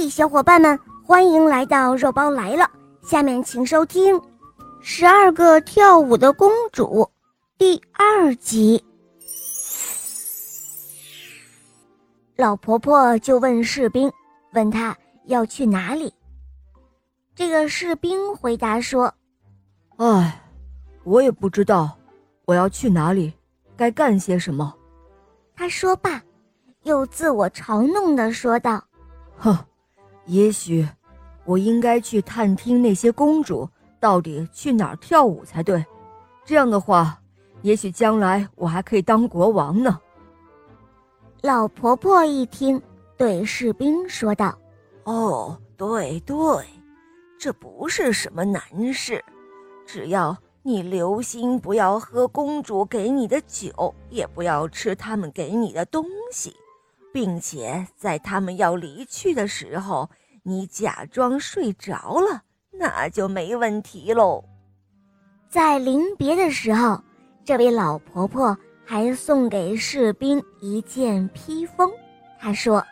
[0.00, 2.70] 嘿，小伙伴们，欢迎来到肉包来了。
[3.02, 4.14] 下面请收听
[4.80, 6.84] 《十二个跳舞的公主》
[7.58, 8.80] 第二集。
[12.36, 14.08] 老婆婆就问士兵，
[14.52, 16.14] 问他要去哪里。
[17.34, 19.12] 这个士兵回答说
[19.98, 20.40] ：“哎，
[21.02, 21.90] 我也不知道
[22.44, 23.32] 我要去哪里，
[23.76, 24.72] 该干些什么。”
[25.56, 26.22] 他说罢，
[26.84, 28.80] 又自我嘲弄的说道。
[29.36, 29.58] 哼，
[30.28, 30.86] 也许
[31.46, 33.66] 我应该去探听那些公主
[33.98, 35.84] 到底去哪儿跳舞才对。
[36.44, 37.18] 这样的话，
[37.62, 39.98] 也许将来我还可以当国王呢。
[41.40, 42.80] 老婆婆一听，
[43.16, 44.58] 对士兵说道
[45.04, 46.36] ：“哦，对对，
[47.38, 49.24] 这不是什么难事，
[49.86, 56.54] 只要你留心不要喝公主给你的酒，也不要吃他们给你的东西。”
[57.10, 60.08] 并且在他们要离去的时候，
[60.48, 64.42] 你假装睡着了，那就没问题喽。
[65.50, 67.02] 在临别的时候，
[67.44, 71.90] 这位老婆婆还送给士兵一件披风。
[72.40, 72.82] 她说：“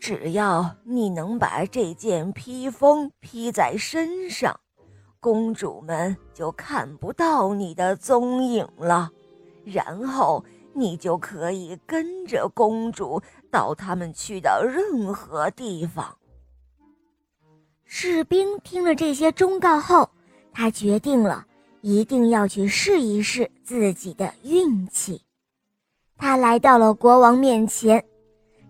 [0.00, 4.58] 只要你能把这件披风披在身上，
[5.20, 9.12] 公主们就看不到你的踪影了。
[9.64, 10.44] 然后。”
[10.76, 16.18] 你就可以跟着公主到他们去的任何地方。
[17.96, 20.10] 士兵听了这些忠告后，
[20.52, 21.46] 他决定了
[21.80, 25.22] 一定要去试一试自己的运气。
[26.16, 28.04] 他来到了国王面前，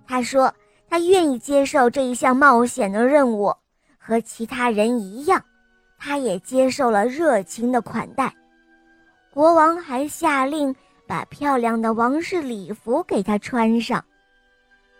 [0.07, 0.55] 他说
[0.91, 3.51] 他愿意接受这一项冒险的任务，
[3.97, 5.43] 和其他人一样，
[5.99, 8.31] 他也接受了热情的款待。
[9.33, 10.77] 国王还下令。
[11.07, 14.03] 把漂亮的王室礼服给他穿上。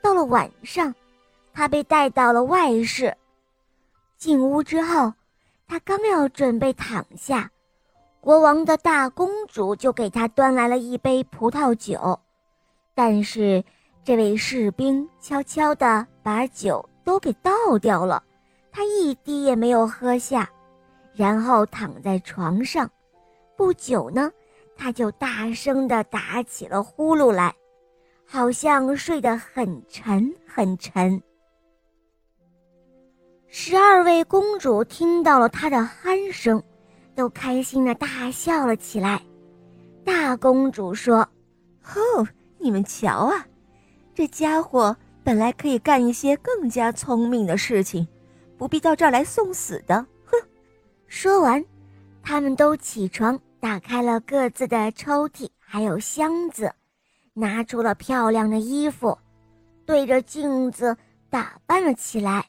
[0.03, 0.95] 到了晚上，
[1.55, 3.15] 他被带到了外室。
[4.17, 5.13] 进屋之后，
[5.67, 7.51] 他刚要准备躺下，
[8.21, 12.19] 国王的大公主就给他端来了一杯葡萄酒。
[12.95, 13.63] 但是
[14.03, 18.23] 这位士兵悄悄地把酒都给倒掉了，
[18.71, 20.49] 他一滴也没有喝下，
[21.15, 22.91] 然后躺在床上。
[23.57, 24.31] 不久呢。
[24.77, 27.55] 他就大声地打起了呼噜来，
[28.27, 31.23] 好像睡得很沉很沉。
[33.57, 36.61] 十二位公主听到了他的鼾声，
[37.15, 39.23] 都开心的大笑了起来。
[40.05, 41.19] 大公主说
[41.95, 42.27] ：“哦，
[42.59, 43.47] 你们瞧啊，
[44.13, 48.05] 这家伙本来可以干一些更加聪明的事情，
[48.59, 50.37] 不必到这儿来送死的。”哼！
[51.07, 51.65] 说完，
[52.25, 53.39] 他们都起床。
[53.61, 56.75] 打开了各自的抽屉，还有箱子，
[57.33, 59.17] 拿出了漂亮的衣服，
[59.87, 60.97] 对着镜子
[61.31, 62.45] 打扮了起来。